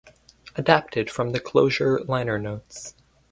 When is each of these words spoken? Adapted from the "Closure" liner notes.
Adapted 0.55 1.11
from 1.11 1.29
the 1.31 1.39
"Closure" 1.39 1.99
liner 2.07 2.39
notes. 2.39 2.95